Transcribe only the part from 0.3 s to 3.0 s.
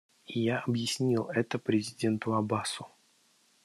Я объяснил это президенту Аббасу.